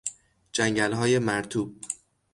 جنگلهای 0.53 1.19
مرطوب 1.19 1.75